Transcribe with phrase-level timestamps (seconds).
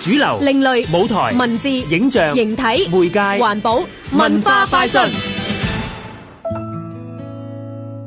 [0.00, 3.80] 主流、另类舞台、文字、影像、形体、媒介、环保、
[4.16, 5.00] 文化快讯。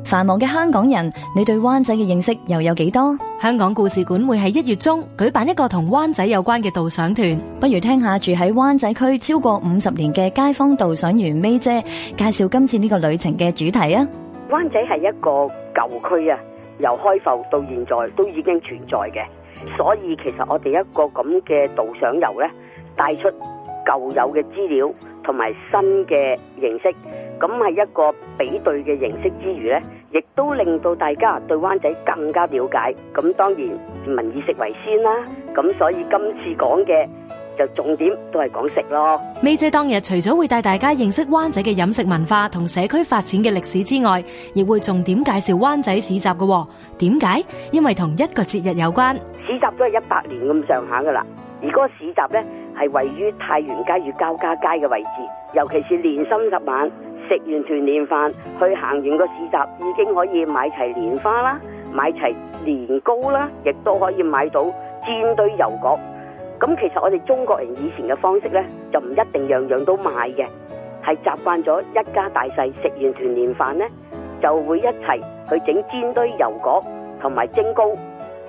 [0.02, 3.14] 繁忙嘅香港人，你对湾仔嘅认识又有几多？
[3.42, 11.84] 香港故事馆会喺一月中举办一个同湾仔有关嘅导赏团，不如听下住喺湾仔区超过五十年嘅街坊导赏员 May 姐
[12.16, 14.06] 介绍今次呢个旅程嘅主题啊！
[14.48, 16.38] 湾仔系一个旧区啊，
[16.78, 19.22] 由开埠到现在都已经存在嘅。
[19.76, 22.46] 所以其实我哋一个咁嘅导赏游呢，
[22.96, 23.30] 带出
[23.86, 24.90] 旧有嘅资料
[25.22, 26.88] 同埋新嘅形式，
[27.38, 29.78] 咁系一个比对嘅形式之余呢，
[30.12, 32.94] 亦都令到大家对湾仔更加了解。
[33.14, 33.58] 咁当然，
[34.06, 35.24] 民以食为先啦。
[35.54, 37.06] 咁所以今次讲嘅。
[37.58, 39.20] 就重点都系讲食咯。
[39.40, 44.22] 美姐当日除咗会带大家认识湾仔嘅饮食文化同社区发展嘅历史之外，
[44.54, 46.66] 亦会重点介绍湾仔市集嘅。
[46.98, 47.44] 点解？
[47.70, 49.14] 因为同一个节日有关。
[49.46, 51.24] 市集都系一百年咁上下噶啦。
[51.62, 52.44] 而嗰个市集咧
[52.80, 55.22] 系位于太原街与交加街嘅位置，
[55.54, 56.90] 尤其是年三十晚
[57.28, 61.60] 食完团年饭，去行完个市集已经可以买齐年花啦，
[61.92, 62.18] 买齐
[62.68, 64.62] 年糕啦，亦都可以买到
[65.04, 65.98] 煎堆油角。
[66.62, 68.60] 咁其實我哋中國人以前嘅方式呢，
[68.92, 70.46] 就唔一定樣樣都賣嘅，
[71.04, 73.84] 係習慣咗一家大細食完團年飯呢，
[74.40, 75.16] 就會一齊
[75.50, 76.80] 去整煎堆油果
[77.20, 77.88] 同埋蒸糕，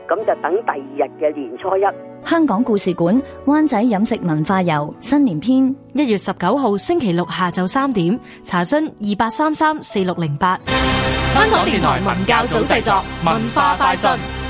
[0.07, 1.81] 咁就等第二日嘅年初一。
[2.23, 10.55] 香港故事館灣仔飲食文化遊新年篇，一月十九號星期六下昼三點，查詢二八三三四六零八。
[10.65, 12.93] 香港電台文教组制作
[13.25, 14.42] 文化快訊。